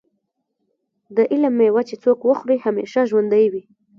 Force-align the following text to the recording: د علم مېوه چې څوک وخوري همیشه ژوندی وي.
د 1.15 1.17
علم 1.31 1.53
مېوه 1.59 1.81
چې 1.89 1.95
څوک 2.03 2.19
وخوري 2.29 2.57
همیشه 2.65 2.99
ژوندی 3.09 3.45
وي. 3.51 3.63